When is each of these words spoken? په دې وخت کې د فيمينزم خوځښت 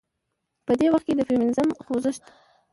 په 0.65 0.71
دې 0.79 0.87
وخت 0.93 1.05
کې 1.07 1.13
د 1.17 1.21
فيمينزم 1.27 1.69
خوځښت 1.83 2.23